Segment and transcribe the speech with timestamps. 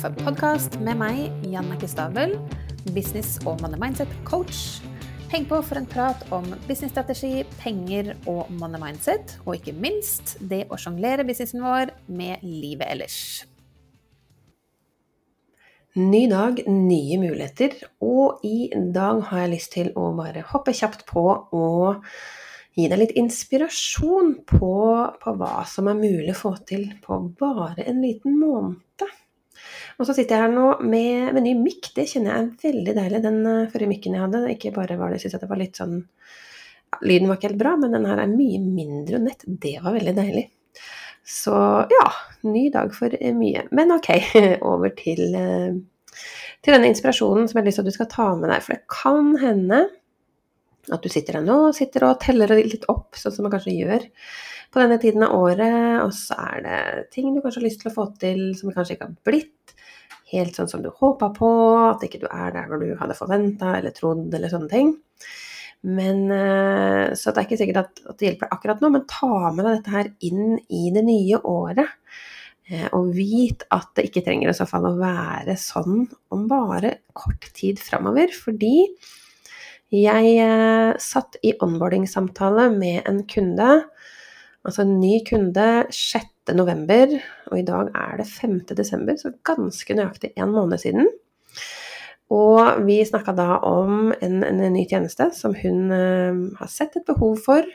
[0.00, 2.30] kaffepodkast med meg, Jannicke Stavel,
[2.94, 4.80] business- og money mindset-coach.
[5.28, 10.62] Heng på for en prat om businessstrategi, penger og money mindset, og ikke minst det
[10.72, 13.20] å sjonglere businessen vår med livet ellers.
[16.00, 21.04] Ny dag, nye muligheter, og i dag har jeg lyst til å bare hoppe kjapt
[21.12, 22.06] på og
[22.72, 24.76] gi deg litt inspirasjon på,
[25.20, 28.80] på hva som er mulig å få til på bare en liten måned.
[30.00, 31.90] Og så sitter jeg her nå med, med ny mikk.
[31.96, 33.18] Det kjenner jeg er veldig deilig.
[33.26, 35.60] Den uh, forrige mikken jeg hadde, ikke bare var det, jeg synes at det var
[35.60, 36.00] litt sånn
[37.06, 39.44] Lyden var ikke helt bra, men den her er mye mindre nett.
[39.46, 40.48] Det var veldig deilig.
[41.22, 41.54] Så
[41.92, 42.06] ja,
[42.48, 43.66] ny dag for uh, mye.
[43.76, 44.10] Men ok,
[44.72, 46.16] over til, uh,
[46.64, 48.64] til denne inspirasjonen som jeg har lyst til at du skal ta med deg.
[48.64, 49.84] For det kan hende
[50.90, 53.76] at du sitter her nå og sitter og teller litt opp, sånn som man kanskje
[53.76, 54.08] gjør
[54.70, 56.80] på denne tiden av året, og så er det
[57.14, 59.74] ting du kanskje har lyst til å få til som kanskje ikke har blitt
[60.32, 61.50] helt sånn som du håpa på,
[61.90, 64.92] at ikke du er der hvor du hadde forventa eller trodd, eller sånne ting.
[65.80, 69.50] Men, eh, så det er ikke sikkert at, at det hjelper akkurat nå, men ta
[69.54, 71.96] med deg dette her inn i det nye året.
[72.70, 77.00] Eh, og vit at det ikke trenger i så fall å være sånn om bare
[77.16, 78.34] kort tid framover.
[78.36, 78.74] Fordi
[79.90, 83.70] jeg eh, satt i onboarding-samtale med en kunde,
[84.62, 87.16] altså en ny kunde, 6 november,
[87.50, 88.60] og i dag er det 5.
[88.78, 91.10] desember, så ganske nøyaktig en måned siden.
[92.30, 97.06] Og vi snakka da om en, en, ny tjeneste som hun eh, har sett et
[97.08, 97.66] behov for,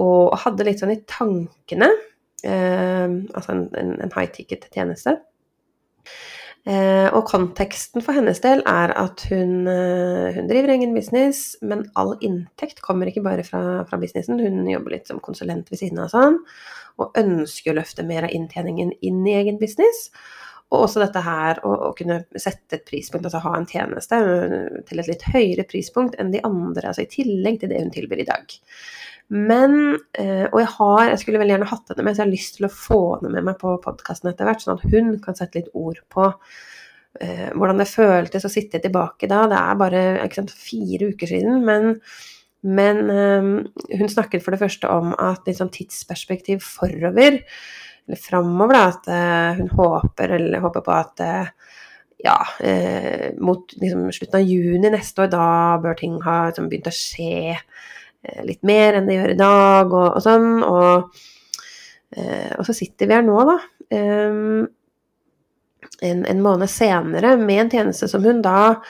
[0.00, 1.88] og hadde litt sånn i tankene.
[2.44, 5.16] Eh, altså en, en, en high ticket-tjeneste.
[6.68, 12.12] Uh, og konteksten for hennes del er at hun, hun, driver egen business, men all
[12.20, 14.42] inntekt kommer ikke bare fra, fra businessen.
[14.42, 16.36] Hun jobber litt som konsulent ved siden av sånn
[17.00, 20.08] og ønsker å løfte mer av inntjeningen inn i egen business.
[20.70, 24.18] Og også dette her å, å kunne sette et prispunkt, altså ha en tjeneste
[24.86, 28.22] til et litt høyere prispunkt enn de andre, altså i tillegg til det hun tilbyr
[28.22, 28.58] i dag.
[29.30, 32.32] Men, eh, og jeg har, jeg skulle veldig gjerne hatt henne med, så jeg har
[32.32, 35.36] lyst til å få henne med meg på podkasten etter hvert, sånn at hun kan
[35.38, 39.44] sette litt ord på uh, hvordan det føltes å sitte tilbake da.
[39.52, 40.02] Det er bare
[40.34, 41.96] sant, fire uker siden, men
[42.60, 43.52] men um,
[43.96, 47.38] hun snakket for det første om at litt sånn tidsperspektiv forover,
[48.04, 51.22] eller framover, da, at hun håper, eller håper på at
[52.20, 52.36] ja,
[53.40, 55.46] mot liksom, slutten av juni neste år, da
[55.80, 57.56] bør ting ha liksom, begynt å skje
[58.46, 60.50] litt mer enn det gjør i dag, og, og sånn.
[60.66, 61.22] Og,
[62.18, 63.56] og, så sitter vi her nå, da.
[63.90, 64.68] Um,
[66.04, 68.80] en, en, måned senere med en tjeneste som hun da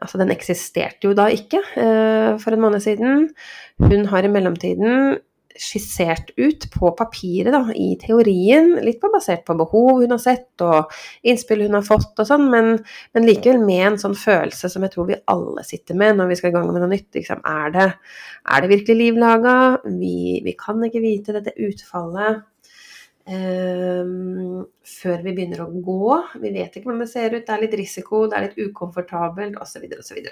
[0.00, 1.58] Altså, den eksisterte jo da ikke
[2.40, 3.26] for en måned siden.
[3.82, 5.18] Hun har i mellomtiden
[5.58, 10.64] skissert ut på papiret, da, i teorien, litt på basert på behov hun har sett
[10.64, 10.92] og
[11.26, 12.70] innspill hun har fått og sånn, men,
[13.16, 16.38] men, likevel med en sånn følelse som jeg tror vi alle sitter med når vi
[16.40, 17.08] skal i gang med noe nytt.
[17.18, 17.88] Liksom, er, det,
[18.44, 19.56] er, det, virkelig liv laga?
[19.86, 20.14] Vi,
[20.46, 22.46] vi, kan ikke vite dette utfallet.
[23.30, 26.14] Um, før vi begynner å gå.
[26.40, 29.60] Vi vet ikke hvordan det ser ut, det er litt risiko, det er litt ukomfortabelt
[29.60, 29.84] osv.
[29.98, 30.22] osv.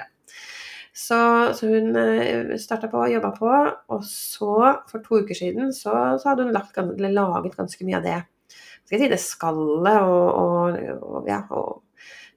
[0.98, 1.18] Så,
[1.54, 3.52] så, hun eh, starta på, jobba på,
[3.94, 4.54] og så,
[4.90, 8.18] for to uker siden, så, så hadde hun lagt, laget ganske mye av det
[8.88, 11.82] skal jeg si, det skallet og, og, og, ja, og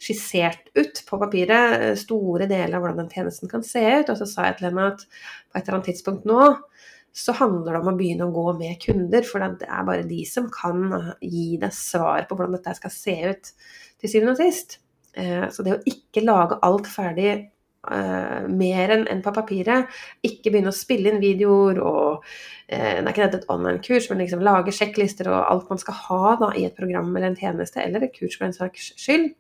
[0.02, 4.12] skissert ut på papiret eh, store deler av hvordan den tjenesten kan se ut.
[4.12, 6.50] Og så sa jeg til henne at på et eller annet tidspunkt nå
[7.16, 9.24] så handler det om å begynne å gå med kunder.
[9.28, 10.84] For det er bare de som kan
[11.24, 13.54] gi deg svar på hvordan dette skal se ut
[14.02, 14.82] til syvende og sist.
[15.16, 17.32] Eh, så det å ikke lage alt ferdig
[17.90, 19.92] eh, mer enn på papiret,
[20.28, 24.22] ikke begynne å spille inn videoer og uh, Det er ikke dette et online-kurs, men
[24.24, 27.84] liksom lage sjekklister og alt man skal ha da, i et program eller en tjeneste,
[27.84, 29.32] eller et kurs for en saks skyld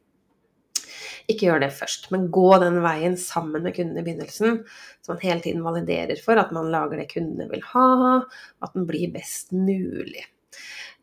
[1.29, 4.61] ikke gjør det først, men gå den veien sammen med kunden i begynnelsen,
[5.01, 7.87] så man hele tiden validerer for at man lager det kundene vil ha,
[8.63, 10.25] at den blir best mulig.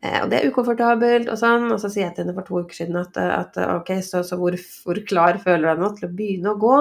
[0.02, 2.62] Eh, og det er ukomfortabelt og sånn, og så sier jeg til henne for to
[2.62, 4.54] uker siden at, at ok, så, så hvor,
[4.84, 6.76] hvor, klar føler du deg nå til å begynne å gå?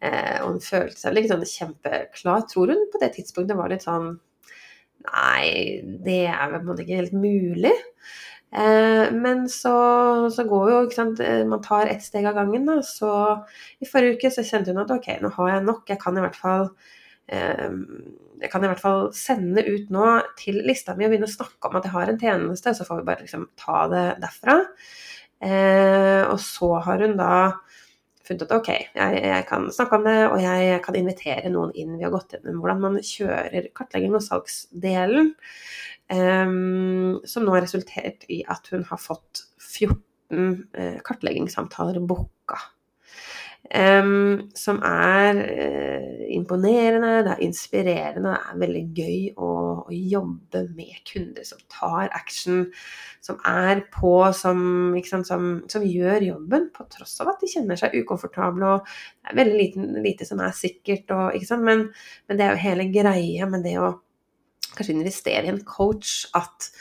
[0.00, 2.48] Eh, og hun følte seg litt sånn kjempeklar.
[2.50, 4.16] Tror hun på det tidspunktet var litt sånn
[5.00, 7.72] Nei, det er vel ikke helt mulig.
[8.50, 9.74] Eh, men så,
[10.34, 12.66] så, går jo, ikke sant, eh, man tar ett steg av gangen.
[12.68, 12.80] Da.
[12.86, 13.10] Så
[13.80, 15.84] i forrige uke så kjente hun at ok, nå har jeg nok.
[15.88, 16.68] Jeg kan i hvert fall
[17.30, 17.70] eh,
[18.40, 20.06] jeg kan i hvert fall sende ut nå
[20.40, 23.00] til lista mi og begynne å snakke om at jeg har en tjeneste, så får
[23.00, 24.56] vi bare liksom ta det derfra.
[26.30, 27.34] og så har hun da
[28.30, 31.96] funnet ut ok, jeg, jeg, kan snakke om det, og jeg kan invitere noen inn.
[31.98, 35.32] Vi har gått gjennom hvordan man kjører kartlegging og salgsdelen.
[36.10, 36.52] Eh,
[37.32, 39.98] som nå har resultert i at hun har fått 14
[40.74, 42.58] eh, kartleggingssamtaler booka.
[43.70, 49.50] Um, som er uh, imponerende, det er inspirerende, det er veldig gøy å,
[49.84, 52.64] å, jobbe med kunder som tar action,
[53.22, 54.64] som er på, som,
[55.06, 58.72] sant, som, som, gjør jobben på tross av at de kjenner seg ukomfortable.
[58.74, 61.86] og Det er veldig lite, lite som er sikkert, og, men,
[62.26, 63.92] men, det er jo hele greia med det å
[64.74, 66.72] kanskje investere i en coach at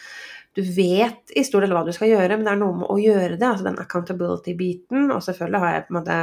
[0.58, 2.98] du vet i stor del hva du skal gjøre, men det er noe med å
[3.00, 3.46] gjøre det.
[3.46, 5.12] altså Den accountability-biten.
[5.14, 6.18] Og selvfølgelig har jeg på en måte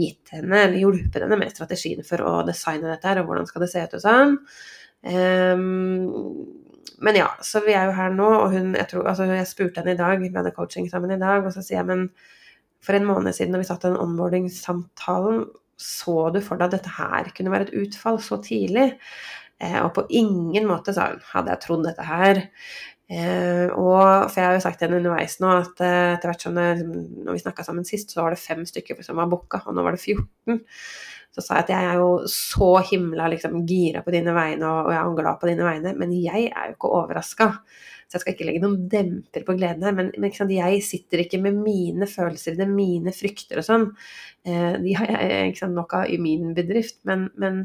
[0.00, 3.64] gitt henne, eller hjulpet henne med strategien for å designe dette her, og hvordan skal
[3.64, 4.36] det se ut og sånn.
[5.00, 6.50] Um,
[7.00, 9.80] men ja, så vi er jo her nå, og hun Jeg, tror, altså jeg spurte
[9.80, 12.06] henne i dag, vi hadde coaching sammen i dag, og så sier jeg men
[12.84, 15.44] for en måned siden når vi satt den onboarding-samtalen,
[15.80, 18.92] så du for deg at dette her kunne være et utfall så tidlig?
[19.60, 22.42] Eh, og på ingen måte, sa hun, hadde jeg trodd dette her.
[23.10, 26.44] Eh, og, for jeg har jo sagt til henne underveis nå at eh, etter hvert
[26.44, 29.64] som det, når vi snakka sammen sist, så var det fem stykker som var booka,
[29.66, 30.60] og nå var det 14.
[31.34, 34.90] Så sa jeg at jeg er jo så himla liksom, gira på dine vegne, og,
[34.94, 37.50] jeg er glad på dine vegne, men jeg er jo ikke overraska.
[38.10, 39.94] Så jeg skal ikke legge noen demper på gleden her.
[39.94, 43.84] Men, men sant, jeg sitter ikke med mine følelser i det, mine frykter og sånn.
[44.42, 46.98] Eh, de har jeg sant, nok av i min bedrift.
[47.06, 47.62] Men, men,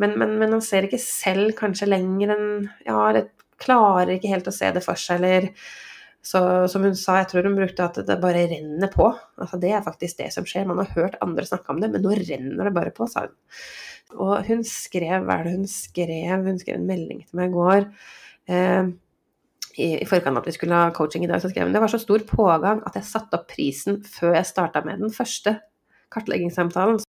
[0.00, 2.48] men, men, men han ser ikke selv kanskje lenger enn
[2.88, 5.50] ja, et klarer ikke helt å se det for seg, eller
[6.22, 9.08] så som hun sa, jeg tror hun brukte at det bare renner på.
[9.42, 10.68] Altså Det er faktisk det som skjer.
[10.70, 13.34] Man har hørt andre snakke om det, men nå renner det bare på, sa hun.
[14.22, 16.44] Og hun skrev, hva er det hun skrev?
[16.46, 17.88] Hun skrev en melding til meg i går.
[18.52, 18.92] Eh,
[19.72, 21.90] i, i forkant at vi skulle ha coaching i dag, så skrev hun det var
[21.90, 25.56] så stor pågang at jeg satte opp prisen før jeg starta med den første
[26.12, 27.00] kartleggingssamtalen.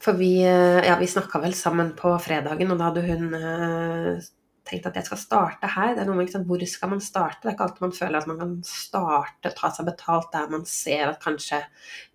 [0.00, 4.28] For vi, eh, ja, vi snakka vel sammen på fredagen, og da hadde hun eh,
[4.68, 5.94] tenkt at jeg skal starte her.
[5.94, 7.42] Det er noe med liksom, Hvor skal man starte?
[7.42, 10.50] Det er ikke alltid man føler at man kan starte, og ta seg betalt der
[10.52, 11.62] man ser at kanskje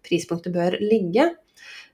[0.05, 1.31] prispunktet bør ligge.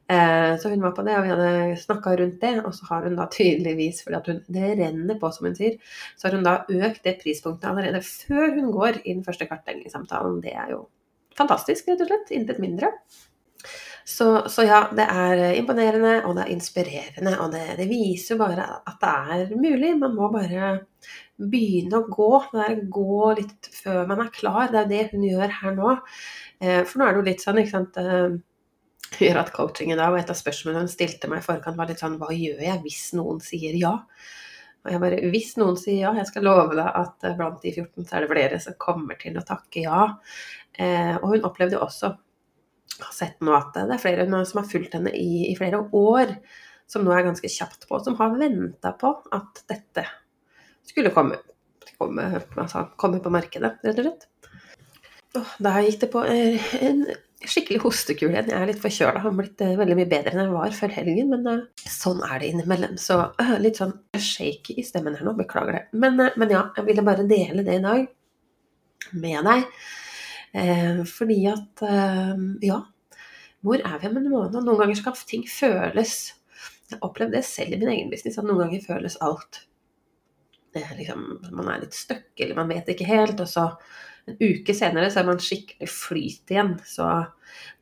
[0.09, 2.53] Eh, så hun var på det, og vi hadde snakka rundt det.
[2.65, 5.77] Og så har hun da tydeligvis, fordi at hun, det renner på, som hun sier,
[6.17, 10.41] så har hun da økt det prispunktet allerede før hun går i den første kartleggingssamtalen.
[10.45, 10.87] Det er jo
[11.37, 12.33] fantastisk, rett og slett.
[12.39, 12.91] Intet mindre.
[14.09, 18.65] Så, så, ja, det er imponerende, og det er inspirerende, og det, det, viser bare
[18.89, 19.91] at det er mulig.
[20.01, 20.71] Man må bare
[21.37, 22.29] begynne å gå.
[22.49, 24.71] Det er gå litt før man er klar.
[24.71, 25.91] Det er jo det hun gjør her nå.
[26.57, 28.39] Eh, for nå er det jo litt sånn, ikke sant eh,
[29.19, 32.01] gjør at coachingen da, og et av spørsmålene hun stilte meg i forkant, var litt
[32.01, 33.93] sånn Hva gjør jeg hvis noen sier ja?
[34.85, 38.09] Og jeg bare Hvis noen sier ja, jeg skal love deg at blant de 14
[38.09, 40.01] så er det flere som kommer til å takke ja.
[40.73, 42.13] Eh, og hun opplevde jo også
[42.99, 46.33] har sett nå at det er flere som har fulgt henne i, i, flere år,
[46.89, 50.07] som nå er ganske kjapt på, som har venta på at dette
[50.89, 51.37] skulle komme,
[51.99, 52.27] komme,
[52.57, 54.29] altså, komme på markedet, rett og slett.
[55.37, 57.03] Oh, gikk det på en
[57.45, 58.49] skikkelig hostekule igjen.
[58.51, 61.29] Jeg er litt forkjøla, har blitt eh, veldig mye bedre enn jeg var før helgen.
[61.31, 62.97] Men uh, sånn er det innimellom.
[62.99, 63.19] Så
[63.61, 65.83] litt sånn shaky i stemmen her nå, beklager det.
[66.01, 68.07] Men, men ja, jeg ville bare dele det i dag
[69.21, 69.69] med deg.
[70.53, 72.81] Eh, fordi at eh, Ja,
[73.61, 74.61] hvor er vi om en måned?
[74.63, 76.13] Noen ganger skal ting føles
[76.89, 79.65] Jeg har opplevd det selv i min egen business, at noen ganger føles alt
[80.77, 83.39] er liksom, Man er litt stuck, eller man vet ikke helt.
[83.41, 83.65] Og så
[84.29, 86.75] en uke senere så er man skikkelig flyt igjen.
[86.85, 87.07] Så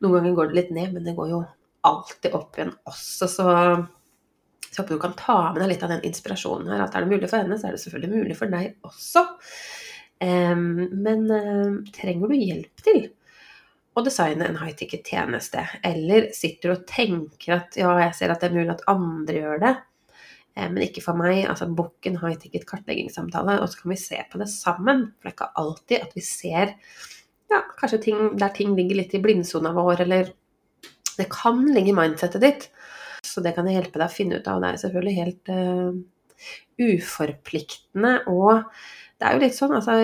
[0.02, 1.42] noen ganger går det litt ned, men det går jo
[1.88, 3.28] alltid opp igjen også.
[3.30, 6.86] Så jeg håper du kan ta med deg litt av den inspirasjonen her.
[6.86, 9.24] At er det mulig for henne, så er det selvfølgelig mulig for deg også.
[10.20, 11.28] Men
[11.94, 13.04] trenger du hjelp til
[13.94, 18.42] å designe en high ticket-tjeneste, eller sitter du og tenker at ja, jeg ser at
[18.42, 19.72] det er mulig at andre gjør det,
[20.58, 21.44] men ikke for meg.
[21.50, 25.06] Altså book en high ticket kartleggingssamtale, og så kan vi se på det sammen.
[25.18, 26.74] For det er ikke alltid at vi ser
[27.48, 30.32] ja, kanskje ting der ting ligger litt i blindsona vår, eller
[31.18, 32.68] det kan ligge i mindsettet ditt.
[33.26, 34.60] Så det kan jeg hjelpe deg å finne ut av.
[34.62, 35.90] Det er selvfølgelig helt uh,
[36.86, 38.12] uforpliktende.
[38.30, 38.68] Og
[39.18, 39.96] det er jo litt sånn, altså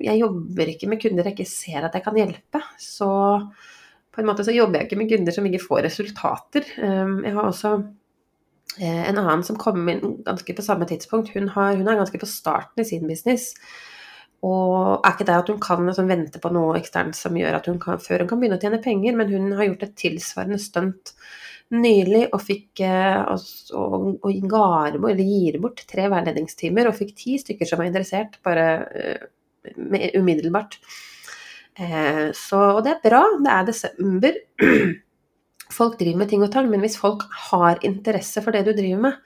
[0.00, 2.62] Jeg jobber ikke med kunder jeg ikke ser at jeg kan hjelpe.
[2.80, 3.08] Så
[4.16, 6.68] på en måte så jobber jeg ikke med kunder som ikke får resultater.
[6.80, 7.74] Ehm, jeg har også
[8.80, 11.34] eh, en annen som kom inn ganske på samme tidspunkt.
[11.36, 13.52] Hun, har, hun er ganske på starten i sin business.
[14.44, 17.68] Og er ikke det at hun kan liksom, vente på noe eksternt som gjør at
[17.70, 20.60] hun kan, før hun kan begynne å tjene penger, men hun har gjort et tilsvarende
[20.60, 21.14] stunt
[21.74, 24.66] nylig og fikk eh, og, og, og ga,
[25.18, 29.24] gir bort tre veiledningstimer og fikk ti stykker som var interessert, bare uh,
[29.74, 30.78] med, umiddelbart.
[31.76, 33.24] Eh, så, og det er bra.
[33.42, 34.38] Det er desember.
[35.76, 39.00] Folk driver med ting og tang, men hvis folk har interesse for det du driver
[39.02, 39.16] med,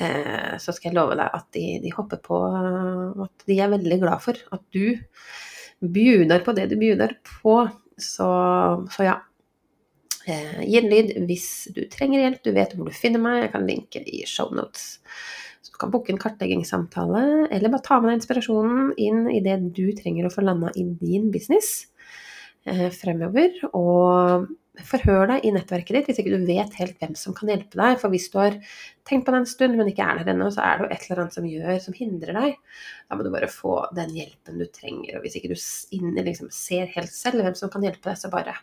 [0.00, 2.38] uh, så skal jeg love deg at de, de hopper på
[3.26, 4.96] At de er veldig glad for at du
[5.80, 7.56] bjuder på det du bjuder på.
[8.00, 8.30] Så,
[8.92, 9.18] så ja.
[10.28, 12.42] Eh, gi en lyd hvis du trenger hjelp.
[12.44, 13.44] Du vet hvor du finner meg.
[13.44, 14.98] Jeg kan linke i shownotes.
[15.60, 19.58] Så du kan booke en kartleggingssamtale, eller bare ta med deg inspirasjonen inn i det
[19.76, 21.99] du trenger å få landa i din business eh,
[22.94, 23.54] fremover.
[23.72, 24.48] Og
[24.86, 27.98] forhør deg i nettverket ditt hvis ikke du vet helt hvem som kan hjelpe deg.
[28.00, 28.56] For hvis du har
[29.08, 31.04] tenkt på det en stund, men ikke er der ennå, så er det jo et
[31.06, 32.56] eller annet som gjør, som hindrer deg.
[33.08, 35.18] Da må du bare få den hjelpen du trenger.
[35.18, 38.56] Og hvis ikke du liksom ser helt selv hvem som kan hjelpe deg, så bare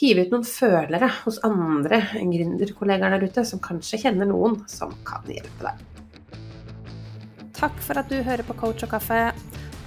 [0.00, 5.26] hive ut noen følere hos andre gründerkollegaer der ute som kanskje kjenner noen som kan
[5.30, 5.86] hjelpe deg.
[7.60, 9.49] Takk for at du hører på Coach og kaffe.